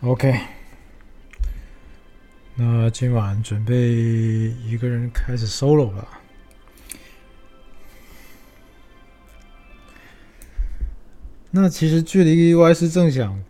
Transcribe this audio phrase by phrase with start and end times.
[0.00, 0.32] OK，
[2.54, 3.74] 那今晚准备
[4.64, 6.06] 一个人开始 solo 了。
[11.50, 13.42] 那其实距离 Y 是正想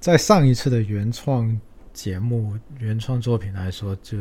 [0.00, 1.60] 在上一次的原创
[1.92, 4.16] 节目、原创作品来说，就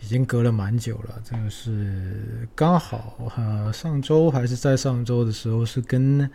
[0.00, 1.20] 已经隔了蛮久了。
[1.22, 6.30] 这个是刚好，呃，上周还是在上周的时候，是跟。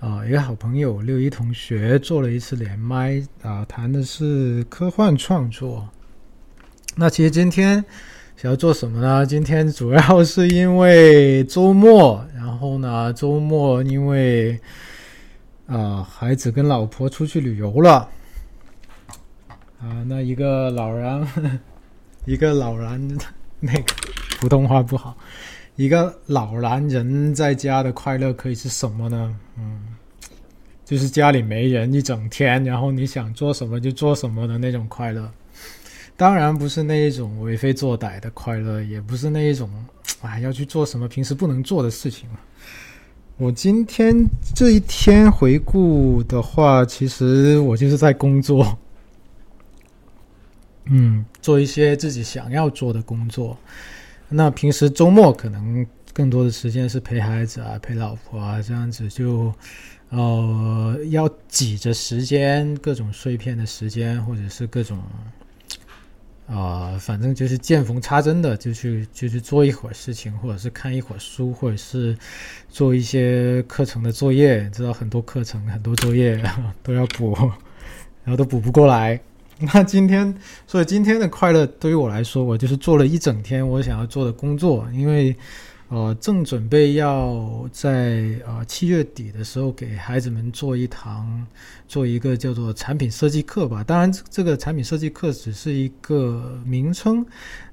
[0.00, 5.88] 啊，一个好朋友六一同学做了一次连麦啊，谈的是科幻创作。
[6.96, 7.82] 那其实今天
[8.36, 9.24] 想要做什么呢？
[9.24, 14.60] 今天主要是因为周末，然后呢，周末因为
[15.66, 18.08] 啊，孩子跟老婆出去旅游了
[19.80, 21.26] 啊，那一个老人，
[22.26, 23.18] 一个老人，
[23.60, 23.94] 那个
[24.38, 25.16] 普通话不好，
[25.76, 29.36] 一个老男人在家的快乐可以是什么呢？
[29.58, 29.80] 嗯。
[30.84, 35.32] 就是家里没人一整天，然后你想做什么就做什么的那种快乐，
[36.14, 39.70] 当然不是那一种为非作歹的快乐，也不是那一种
[40.20, 42.28] 啊要去做什么平时不能做的事情
[43.38, 44.14] 我今天
[44.54, 48.78] 这一天回顾的话，其实我就是在工作，
[50.84, 53.56] 嗯，做一些自己想要做的工作。
[54.28, 59.52] 那平时周末可能更多的时间是陪孩子啊，陪老婆啊，这样子就。
[60.10, 65.02] 呃，要挤着时间，各种碎片的时间，或者是各种，
[66.46, 72.16] 啊，反正就是见缝插针的，就去就去做一会儿事情，或者是看一会儿书，或者是
[72.68, 74.70] 做一些课程的作业。
[74.70, 76.40] 知道很多课程、很多作业
[76.84, 77.34] 都要补，
[78.22, 79.18] 然后都补不过来。
[79.72, 80.34] 那今天，
[80.66, 85.36] 所以今天的快乐对于我来说，我就是做了一整天我想要做的工作，因为。
[85.88, 91.46] 呃，正准备要在呃七月底的时候给孩子们做一堂，
[91.86, 93.84] 做一个叫做产品设计课吧。
[93.84, 97.24] 当然，这个产品设计课只是一个名称，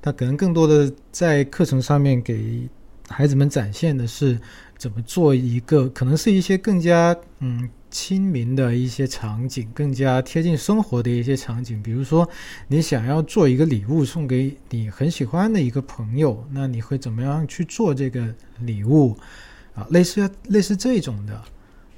[0.01, 2.69] 它可能更多的在课程上面给
[3.07, 4.37] 孩子们展现的是
[4.77, 7.67] 怎么做一个，可能是一些更加嗯。
[7.91, 12.27] 亲民的一些场景，更加贴近生活的一些场景，比如说，
[12.67, 19.15] 你想要做一个礼物送给你很喜欢的一个朋友，那你会怎么样去做这个礼物？
[19.75, 21.41] 啊，类似类似这种的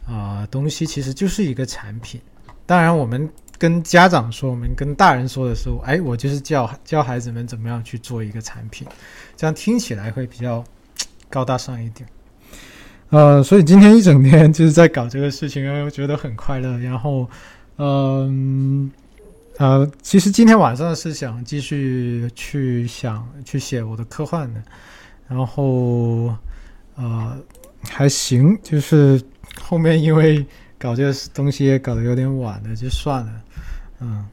[0.05, 2.19] 啊东西，其实就是一个产品。
[2.65, 8.87] 当然，我们跟家长说，我们跟大人说的时候，哎，我就是教教孩子们怎么样去做一个产品，
[9.37, 10.63] 这样听起来会比较
[11.29, 12.07] 高大上一点。
[13.13, 16.79] 呃，所以今天一整天就是在搞这个事情，然后觉得很快乐。
[16.79, 17.29] 然后，
[17.78, 18.90] 嗯，
[19.59, 24.63] 呃，其实今天晚上是想继续去想去写我的科幻的，
[25.28, 26.35] 然后，
[26.96, 27.38] 呃，
[27.88, 29.22] 还行，就是
[29.62, 30.44] 后面因为
[30.80, 33.31] 搞这个东西也搞得有点晚了，就算了，
[34.00, 34.25] 嗯，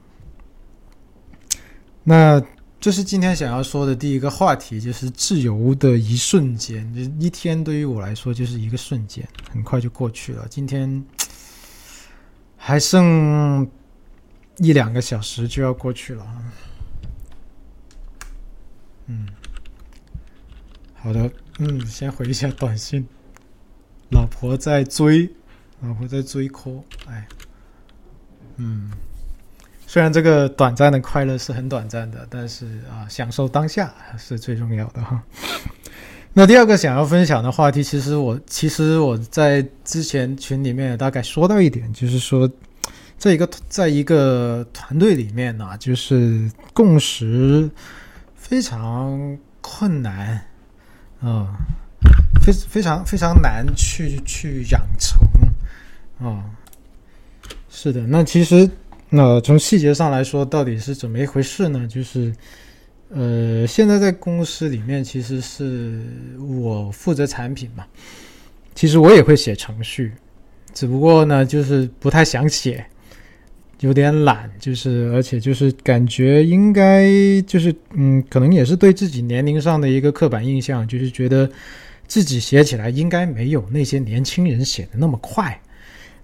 [2.02, 2.42] 那。
[2.80, 6.92] 这是今天想要说的第一个话题，就是自由的一瞬间。
[6.94, 10.46] 就一天对于我来说就是一个瞬间，很快就过去了。
[10.48, 11.04] 今天
[12.56, 13.70] 还剩
[14.56, 16.26] 一两个小时就要过去了。
[19.08, 19.28] 嗯，
[20.94, 23.06] 好的，嗯，先回一下短信。
[24.10, 25.28] 老婆在追，
[25.82, 27.28] 老婆在追 call，哎，
[28.56, 28.90] 嗯。
[29.90, 35.20] 虽然这个短暂的快乐是很短暂的，但是啊，享受当下是最重要的哈。
[36.32, 42.48] 那第二个想要分享的话题，其实我其实我在之前群里面也大概说到一点，就是说，
[43.18, 47.68] 在一个在一个团队里面呢，就是共识
[48.36, 50.40] 非常困难
[51.20, 51.48] 啊，
[52.40, 55.20] 非非常非常难去去养成
[56.24, 56.44] 啊。
[57.68, 58.70] 是的，那其实。
[59.12, 61.84] 那从细节上来说，到底是怎么一回事呢？
[61.88, 62.32] 就是，
[63.08, 66.00] 呃，现在在公司里面，其实是
[66.38, 67.84] 我负责产品嘛。
[68.72, 70.12] 其实我也会写程序，
[70.72, 72.86] 只不过呢，就是不太想写，
[73.80, 77.10] 有点懒，就是而且就是感觉应该
[77.42, 81.50] 就是嗯，可能也是对自己年龄上的一个刻板印象，就是觉得
[82.06, 85.60] 自己写起来应该没有那些年轻人写的那么快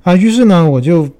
[0.04, 0.14] 啊。
[0.14, 1.10] 于是呢，我就。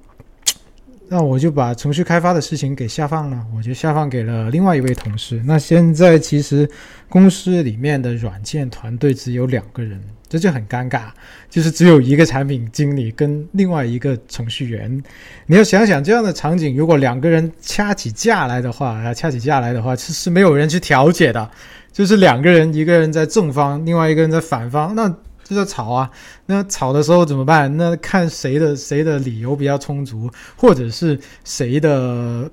[1.09, 5.41] 那我就把程序开发的事情给下放了，我就下放给了另外一位同事。
[5.45, 6.69] 那现在其实
[7.07, 11.03] 公司里面的软件团队只有两个人，这就很尴尬，
[11.49, 15.01] 就是只有一个产品经理跟另外一个程序员。
[15.45, 21.49] 你要想想这样的场景，如果两个人掐起架来的话，啊，掐起架来的话，是是没有人去调解的，
[21.93, 25.15] 就是两个人，一个人在正方，另外一个人在反方，那
[25.47, 26.09] 就在吵啊。
[26.47, 27.77] 那吵的时候怎么办？
[27.77, 32.49] 那看谁的谁的理由比较充足，或者是谁的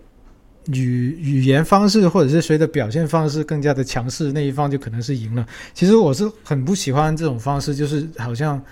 [0.66, 5.44] 语语言方式，或者是谁的表现方式更加的强势，那一方就可能是赢了。
[5.72, 8.62] 其实我是很不喜欢这种方式，就是好像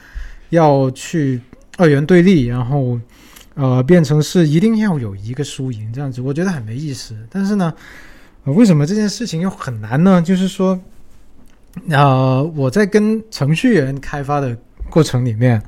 [0.50, 1.40] 要去
[1.76, 2.98] 二元对立，然后
[3.54, 7.16] 呃变成是一定要有一个输赢这样子，我觉得很没意思。
[7.28, 7.74] 但是呢，
[8.44, 10.22] 为什么这件事情又很难呢？
[10.22, 10.80] 就是说。
[11.88, 14.54] 呃，我在跟程序员开发的
[14.90, 15.60] 过程里面，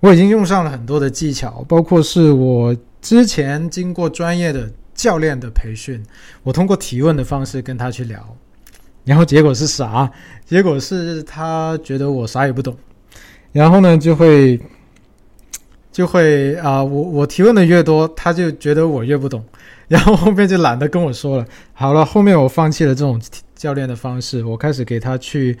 [0.00, 6.02] 我已经用上了很多的技巧，包括是我之前经过专业的教练的培训，
[6.42, 8.36] 我通过提问的方式跟他去聊，
[9.04, 10.10] 然后结果是啥？
[10.44, 12.76] 结果是他觉得我啥也不懂，
[13.52, 14.60] 然后呢就会
[15.92, 19.44] 就会啊，我我提问的越多，他就觉得我越不懂，
[19.86, 21.46] 然后后面就懒得跟我说了。
[21.72, 23.20] 好了，后面我放弃了这种。
[23.64, 25.56] 教练的方式，我开始给他去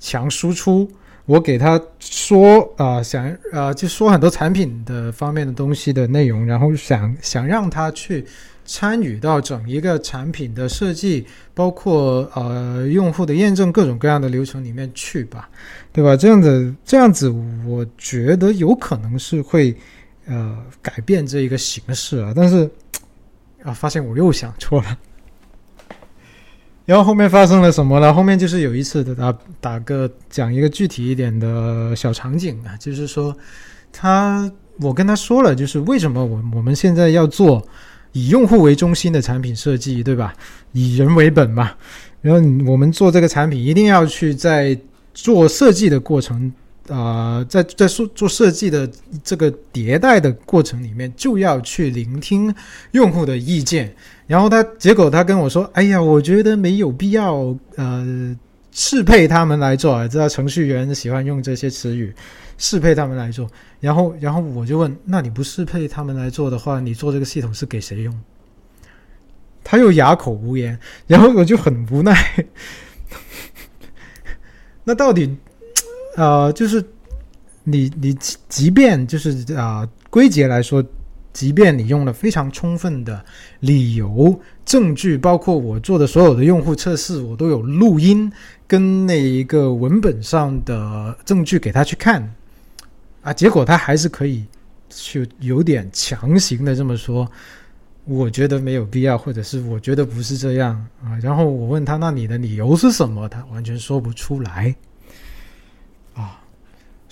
[0.00, 0.90] 强输出，
[1.26, 8.24] 我给他说啊，想啊，就说很多产品的方面的东西的内容，然后想想让他去
[8.64, 15.50] 参与到整一个产品的设计，包括呃用户的验证各种各样的流程里面去吧，
[15.92, 16.16] 对吧？
[16.16, 17.28] 这样子这样子，
[17.66, 19.76] 我觉得有可能是会
[20.24, 22.70] 呃改变这一个形式啊，但是
[23.62, 24.98] 啊，发现我又想错了。
[26.84, 28.12] 然后后面发生了什么呢？
[28.12, 33.36] 后面就是有一次的打打个讲一个具体一点的小场景啊，就是说
[33.92, 34.50] 他
[34.80, 37.64] 我跟他说了，就是为什么我我们现在要做
[38.12, 40.34] 以用户为中心的产品设计，对吧？
[40.72, 41.70] 以人为本嘛。
[42.20, 42.40] 然后
[42.70, 44.78] 我们做这个产品一定要去在
[45.12, 46.52] 做设计的过程
[46.88, 48.90] 啊，在在做做设计的
[49.22, 52.52] 这个迭代的过程里面，就要去聆听
[52.90, 53.94] 用户的意见。
[54.26, 58.36] 然后他结果他跟我说：“哎呀，我觉得没有必要，呃，
[58.72, 60.06] 适配他们来做。
[60.08, 62.12] 知道程序员喜欢用这些词语，
[62.58, 63.48] 适配他们来做。
[63.78, 68.20] 然后，然后我就问：那你不适配他们来做的话，你做这个系统是给谁用？
[69.62, 70.78] 他又哑口无言。
[71.06, 72.16] 然后我就很无奈。
[74.84, 75.36] 那到底，
[76.16, 76.84] 呃，就是
[77.64, 78.16] 你你
[78.48, 80.82] 即便就是啊，归结来说。”
[81.32, 83.24] 即便你用了非常充分的
[83.60, 88.30] 理由、证据，包括我做的所有的用户测试，我都有录音
[88.66, 92.30] 跟那一个文本上的证据给他去看，
[93.22, 94.44] 啊，结果他还是可以
[94.90, 97.26] 去有点强行的这么说，
[98.04, 101.16] 我觉得没有必要，或者是我觉得不是这样啊。
[101.22, 103.26] 然后我问他，那你的理由是什么？
[103.26, 104.76] 他完全说不出来。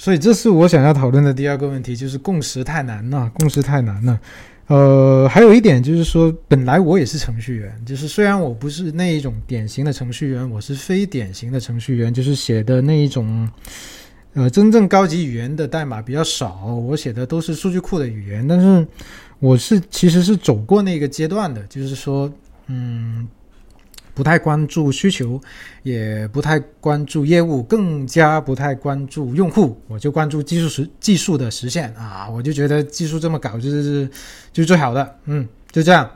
[0.01, 4.19] 所以这是我想要讨论的第二个问题，就是共识太难了，共识太难了。
[4.69, 13.47] 呃，还有一点就是说，本来我也是程序员，就是虽然我不是那一种典型的程序员，我是非典型的程序员，就是写的那一种，
[14.33, 18.49] 呃，真正高级语言的代码比较少，我写的都是数据库的语言。
[18.49, 18.87] 但是
[19.39, 22.33] 我是其实是走过那个阶段的，就是说，
[22.69, 23.29] 嗯。
[24.21, 25.41] 不太关注需求，
[25.83, 29.81] 也不太关注业务，更加不太关注用户。
[29.89, 32.29] 我就关注技术实技术的实现啊！
[32.29, 34.07] 我就觉得技术这么搞就是
[34.53, 36.11] 就是最好的，嗯，就这样。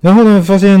[0.00, 0.78] 然后呢，发现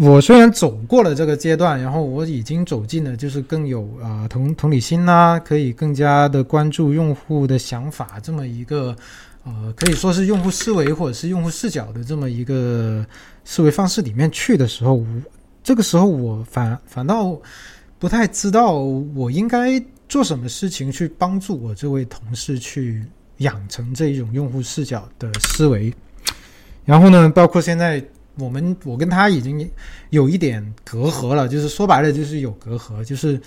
[0.00, 8.96] 我虽然走过了这个阶段，然后我已经走进了就是更有啊同同理心啦，可以更加的关注用户的想法这么一个
[9.44, 13.04] 呃，可以说是用户思维或者是用户视角的这么一个
[13.44, 15.04] 思维方式里面去的时候。
[15.66, 17.36] 这个时候我反反倒
[17.98, 23.04] 不太知道我应该做什么事情去帮助我这位同事去
[23.38, 25.92] 养成这一种用户视角的思维。
[26.84, 28.00] 然后呢，包括现在
[28.38, 29.68] 我们我跟他已经
[30.10, 33.40] 有一点隔阂了，就是说白了就是有隔阂，就是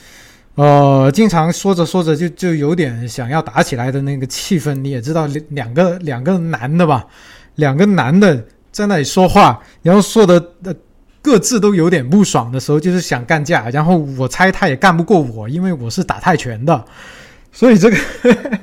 [0.55, 4.73] 呃，经常说着说着就就有点想要打起来的那个气氛。
[4.73, 7.07] 你也知道，两个两个男的吧，
[7.55, 10.33] 两个男的在那里说话，然后说的
[10.63, 10.75] 呃。
[11.21, 13.69] 各自都有点不爽的时候，就是想干架。
[13.69, 16.85] 然后我猜他也干不过我，因为我是打泰拳的，
[17.51, 17.97] 所以这个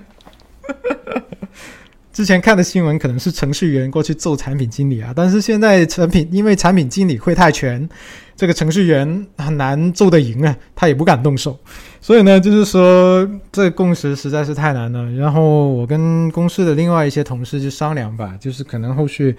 [2.12, 7.88] 之前看的新闻可能是程序员过去揍产品经理啊，但是现在产品因为产品经理会泰拳。
[8.36, 11.58] 这个程序员很难揍得赢啊，他也不敢动手，
[12.02, 15.10] 所以呢，就是说这共识实在是太难了。
[15.12, 19.34] 然后我跟公司的另外一些同事就商量吧，就是可能后续，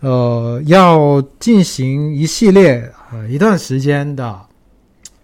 [0.00, 4.40] 呃，要进行一系列呃一段时间的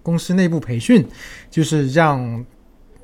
[0.02, 1.04] 公司内部培训，
[1.50, 2.44] 就是让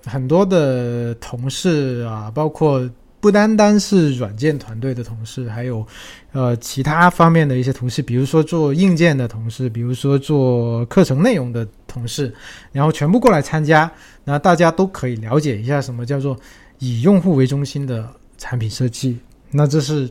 [0.05, 2.89] 很多的同事啊，包括
[3.23, 5.87] 不单单是软件团队的同事，还有
[6.33, 12.35] 呃其他方面的一些同事，比如说做硬件的同事，比如说做课程内容的同事，
[12.73, 13.89] 然后全部过来参加，
[14.25, 16.37] 那大家都可以了解一下什么叫做
[16.81, 19.17] 以用户为中心的产品设计。
[19.53, 20.11] 那这是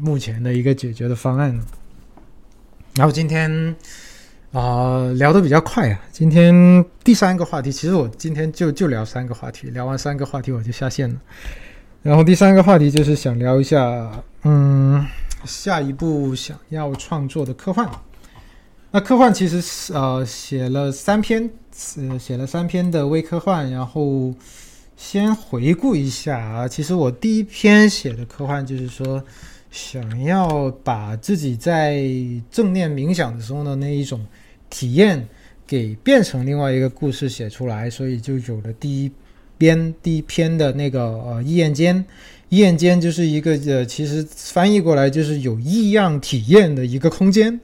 [0.00, 1.56] 目前的一个解决的方案。
[2.96, 3.76] 然后今天。
[4.50, 6.00] 啊，聊得比较快啊！
[6.10, 11.20] 今天第三个话题，其实我今天就就聊三个话题，聊完三个话题我就下线了。
[12.08, 15.06] 然后第三个话题就是想聊一下，嗯，
[15.44, 17.86] 下一步想要创作的科幻。
[18.90, 21.50] 那科幻其实是呃写了三篇，
[22.18, 23.70] 写了三篇的微科幻。
[23.70, 24.32] 然后
[24.96, 29.22] 先回顾一下啊，其实我第一篇写的科幻就是说。
[29.70, 32.02] 想要把自己在
[32.50, 34.24] 正念冥想的时候的那一种
[34.70, 35.28] 体验
[35.66, 39.12] 给变成另外一个故事写出来，所以就有了第一
[39.58, 42.02] 编第一篇的那个呃异验间，
[42.48, 47.60] 异验间就是一个呃其实翻译过来就是有异样体验的一个空间，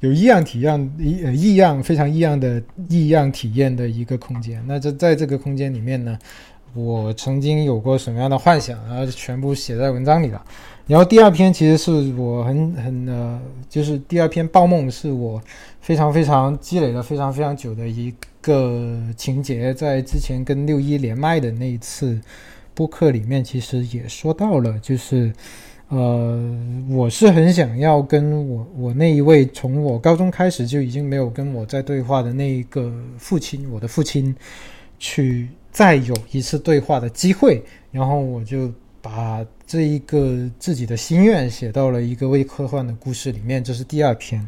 [0.00, 4.60] 有异样体验异异样非常异样的异样体验的一个空间。
[4.66, 6.18] 那这在这个空间里面呢，
[6.74, 10.42] 我曾经有过什么样的幻想，然后全部写在文章里了。
[10.86, 15.42] 然后第二篇其实是我很很呃，就是第二篇《报梦》是我
[15.80, 22.20] 非常非常积累了非常非常久的一个情节，在之前跟六一连麦的那一次
[22.72, 25.32] 播客里面，其实也说到了，就是
[25.88, 26.40] 呃，
[26.88, 34.32] 我是很想要跟我我那一位从我高中开始就已经没有跟我在对话的那一个父亲，我的父亲，
[35.00, 38.72] 去再有一次对话的机会，然后我就。
[39.06, 44.44] 把这一个自己的心愿写到了一个微科幻的故事里面，这是第二篇。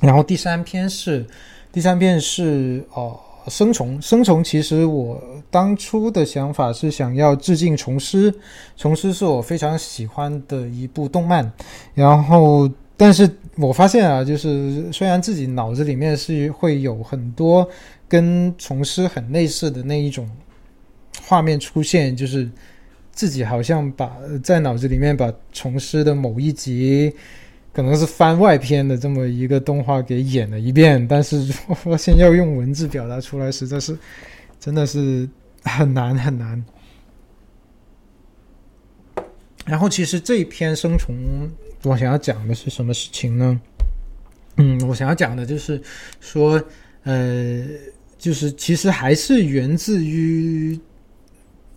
[0.00, 1.26] 然后第三篇是，
[1.70, 4.00] 第三篇是哦，生虫。
[4.00, 8.32] 生虫其实我当初的想法是想要致敬虫师，
[8.78, 11.52] 虫师是我非常喜欢的一部动漫。
[11.92, 17.68] 然后，但是我发现啊，就是虽然自己脑子里面是会有很多
[18.08, 20.26] 跟虫师很类似的那一种
[21.26, 22.48] 画面出现，就是。
[23.14, 27.14] 自己好像把在脑子里面把虫师的某一集，
[27.72, 31.40] 可能是番外篇的这么一个动画给演了一遍，但是
[31.76, 33.96] 发现要用文字表达出来，实在是
[34.58, 35.28] 真的是
[35.62, 36.62] 很难很难。
[39.64, 41.14] 然后，其实这一篇生虫，
[41.84, 43.60] 我想要讲的是什么事情呢？
[44.56, 45.80] 嗯，我想要讲的就是
[46.20, 46.60] 说，
[47.04, 47.64] 呃，
[48.18, 50.76] 就是其实还是源自于。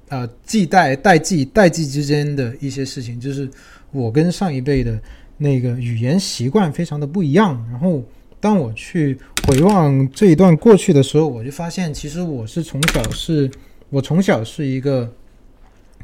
[0.10, 3.50] 呃，季代代际代际之间的一些事情，就是
[3.92, 4.98] 我跟上一辈的
[5.38, 7.62] 那个语言习惯非常的不一样。
[7.70, 8.02] 然后，
[8.40, 13.52] 当我去回望这一段过去的时候，我就发现，其实我是从小是，
[13.90, 15.14] 我从小是一个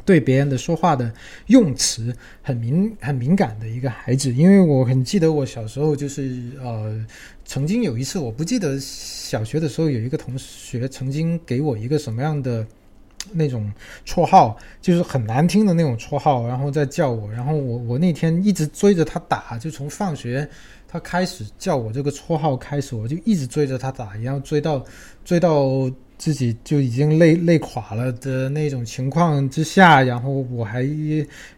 [0.03, 1.09] 对别人的说话的
[1.47, 4.33] 用词很敏很敏感的一个孩子。
[4.33, 7.05] 因为我很记得我小时候就是呃，
[7.45, 12.67] 曾经有一次，我不记得小学的时候有一个同学曾经给我一个什么样的。
[13.31, 13.71] 那种
[14.05, 20.47] 绰号就是很难听的那种绰号，然后再叫我，然后我我那天一直追着他打，就从放学
[20.93, 24.85] 他开始叫我这个绰号开始，我就一直追着他打，然后追到
[25.25, 25.91] 追到。
[26.15, 30.87] 自己就已经累累垮了的那种情况之下，然后我还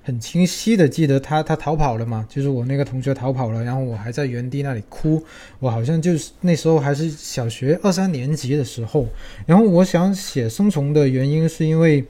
[0.01, 5.24] 很清晰的记得他他逃跑了嘛，就是我那个同学逃跑了，然后我还在原地那里哭，
[5.60, 9.06] 我好像就是那时候还是小学二三年级的时候，
[9.46, 12.04] 然后我想写生虫的原因是因为，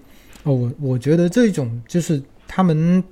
[0.44, 3.03] 哦，我我觉得这种就是他们，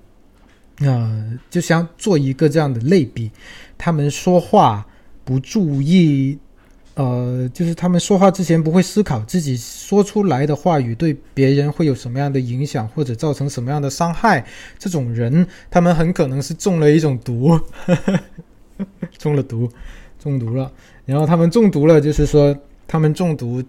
[0.80, 3.32] 呃，就像做一个这样的类比，
[3.78, 4.86] 他们说话
[5.24, 6.38] 不注意。
[6.96, 14.46] 呃，就是他们说话之前不会思考自己说出来的话语对别人会有什么样的影响，或者造成什么样的伤害。
[14.78, 17.60] 这种人，他们很可能是中了一种毒，
[19.18, 19.68] 中了毒，
[20.20, 20.72] 中毒了。
[21.06, 22.56] 然后他们中毒了，就是说
[22.88, 23.64] 他们中毒，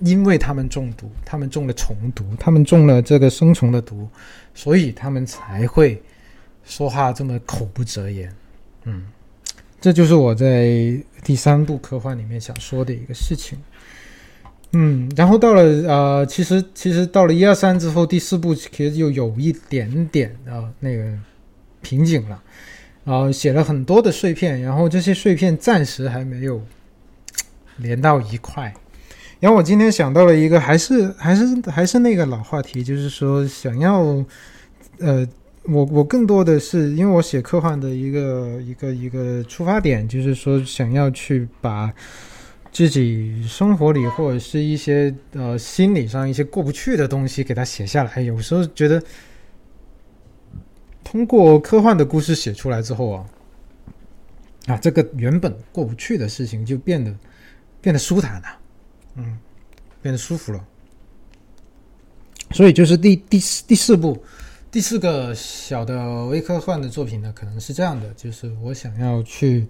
[0.00, 4.08] 因为他们中毒，他们中了虫毒，他们中了这个生虫的毒，
[4.54, 6.02] 所以他们才会
[6.64, 8.32] 说话这么口不择言。
[8.84, 9.04] 嗯。
[9.80, 13.58] 这就是我在第三部科幻里面想说的一个事情，
[14.72, 21.12] 嗯，然后到了呃，其实其实到了一二三之后，第四部其实就有一点点的那个
[21.82, 22.42] 瓶颈了，
[23.04, 26.62] 啊，写了很多的碎片，然后这些碎片暂时还没有
[27.76, 28.72] 连到一块，
[29.40, 34.24] 然后我今天想到了一个，还是还是还是那个老话题，就是说想要
[34.98, 35.26] 呃。
[35.66, 41.90] 我我更多的是因为我写科幻的一个一个一个出发点，就是说想要去把
[42.70, 48.20] 自己生活里或者是一些呃心理上一些过不去的东西给它写下来。
[48.20, 49.02] 有时候觉得，
[51.02, 53.24] 通过科幻的故事写出来之后啊，
[54.66, 57.10] 啊，这个原本过不去的事情就变得
[57.80, 58.58] 变得舒坦了，
[59.16, 59.38] 嗯，
[60.02, 60.64] 变得舒服了。
[62.50, 64.22] 所以就是第第四第四部
[64.70, 69.66] 第四个小的微科幻的作品呢，可能是这样的，就是我想要去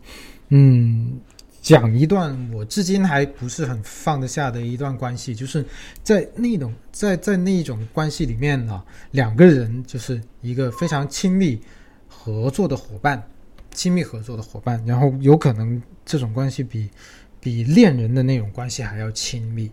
[0.48, 1.20] 嗯。
[1.64, 5.64] 讲一段我至今还不是很放得下的一段关系，就是
[6.02, 11.58] 在那种在在那一种关系里面呢，两个人就是一个非常亲密
[12.06, 13.26] 合作的伙伴，
[13.70, 16.90] 亲密合作的伙伴，然后有可能这种关系比
[17.44, 19.70] 比恋人的那种关系还要亲密，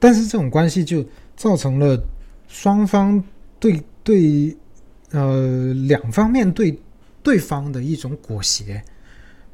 [0.00, 1.96] 但是这种关系就造成了
[2.48, 3.22] 双方
[3.60, 4.56] 对对
[5.12, 6.76] 呃两方面对
[7.22, 8.82] 对方的一种裹挟。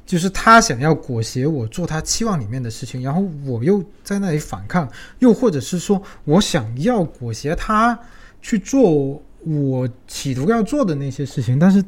[0.03, 7.99] 就是他想要裹挟我做他期望里面的事情，然后我又在那里反抗，又或者是说我想要裹挟他
[8.41, 11.83] 去做我企图要做的那些事情，但是，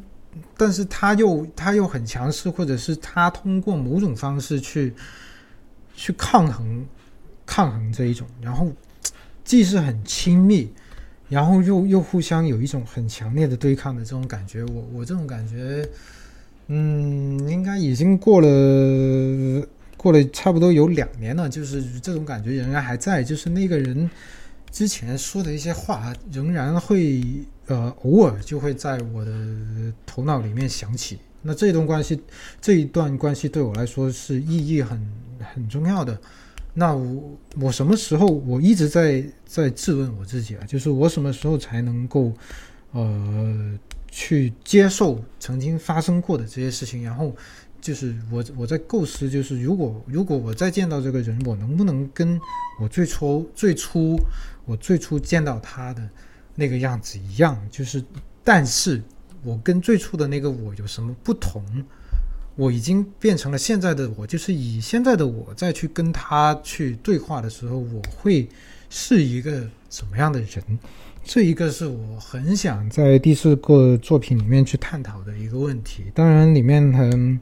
[0.56, 4.94] 但是他又他又很强势，或者是他通过某种方式去
[5.96, 6.86] 去抗衡
[7.46, 8.72] 抗衡这一种，然后
[9.44, 10.72] 既是很亲密，
[11.30, 15.88] 然后又又互相有一种很强烈的对抗的这种感觉，我我这种感觉。
[16.70, 24.10] 嗯，应该已经过了，过了差不多有两年了，就是这种感觉仍然还在，就是那个人
[24.72, 27.24] 之前说的一些话，仍然会
[27.68, 29.32] 呃偶尔就会在我的
[30.06, 31.20] 头脑里面想起。
[31.42, 32.22] 那这段关系，
[32.62, 35.12] 这一段关系对我来说是意义很
[35.54, 36.20] 很重要的。
[36.74, 42.32] 那我我什么时候我一直在在质问我自己啊，就是我什么时候才能够
[42.92, 43.78] 呃。
[44.10, 47.36] 去接受曾经发生过的这些事情，然后
[47.80, 52.40] 就是我我在构思，就是如果如果我再见到这个人，我能不能跟
[52.82, 54.18] 我最初最初
[54.68, 56.08] 我最初见到他的
[56.54, 57.60] 那个样子一样？
[57.72, 58.04] 就是，
[58.44, 59.02] 但是
[59.44, 61.64] 我跟最初的那个我有什么不同？
[62.56, 68.50] 我已经变成了现在的我，就是以现在的我再去跟他去对话的时候，我会
[68.90, 70.80] 是一个什么样的人？
[71.24, 76.06] 这一个是我很想在第四个作品里面去探讨的一个问题。
[76.14, 77.40] 当然，里面很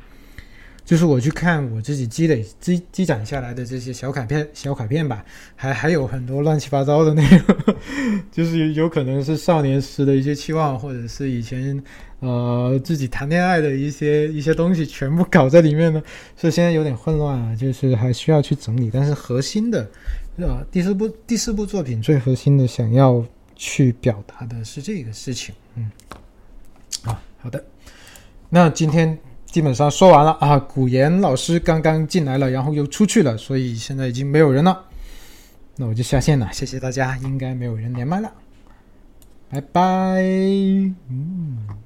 [0.86, 7.75] 就是我去看我自己积累积积攒下来的这些小卡片、小卡片吧，还还有很多乱七八糟的内容，
[8.31, 11.83] 就是有可能是少年时的一些期望，或者是以前
[12.20, 16.01] 呃自己谈恋爱的一些一些东西，全部搞在里面呢，
[16.38, 18.92] 所以现在有点混乱啊，就是还需要去整理。
[18.94, 19.90] 但是核心的，
[20.38, 23.25] 呃，第四部第四部作品最核心的想要。
[23.57, 25.90] 去表达的是这个事情，嗯，
[27.03, 27.64] 啊，好的，
[28.50, 29.18] 那今天
[29.55, 30.59] 基本上说完了啊。
[30.59, 34.83] 古岩老师刚刚进来了，然后又出去了，所以现在已经没有人了。
[35.77, 38.29] 那我就下线了，谢谢大家，应该没有人连麦了，
[39.50, 39.81] 拜拜，
[41.09, 41.85] 嗯。